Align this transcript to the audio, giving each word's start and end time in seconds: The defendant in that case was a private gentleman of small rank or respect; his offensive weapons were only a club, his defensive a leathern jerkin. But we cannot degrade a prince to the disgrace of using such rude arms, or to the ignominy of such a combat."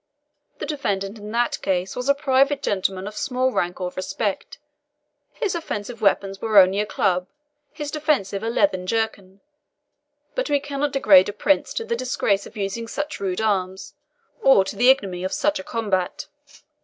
The 0.57 0.65
defendant 0.65 1.19
in 1.19 1.31
that 1.33 1.61
case 1.61 1.95
was 1.95 2.09
a 2.09 2.15
private 2.15 2.63
gentleman 2.63 3.05
of 3.05 3.15
small 3.15 3.51
rank 3.51 3.79
or 3.79 3.91
respect; 3.95 4.57
his 5.33 5.53
offensive 5.53 6.01
weapons 6.01 6.41
were 6.41 6.57
only 6.57 6.79
a 6.79 6.87
club, 6.87 7.27
his 7.71 7.91
defensive 7.91 8.41
a 8.41 8.49
leathern 8.49 8.87
jerkin. 8.87 9.41
But 10.33 10.49
we 10.49 10.59
cannot 10.59 10.93
degrade 10.93 11.29
a 11.29 11.33
prince 11.33 11.71
to 11.75 11.85
the 11.85 11.95
disgrace 11.95 12.47
of 12.47 12.57
using 12.57 12.87
such 12.87 13.19
rude 13.19 13.41
arms, 13.41 13.93
or 14.41 14.65
to 14.65 14.75
the 14.75 14.89
ignominy 14.89 15.23
of 15.23 15.33
such 15.33 15.59
a 15.59 15.63
combat." 15.63 16.25